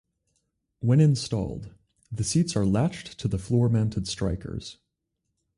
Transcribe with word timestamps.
When 0.79 0.99
installed, 0.99 1.75
the 2.11 2.23
seats 2.23 2.55
are 2.55 2.65
latched 2.65 3.19
to 3.19 3.37
floor-mounted 3.37 4.07
strikers. 4.07 4.79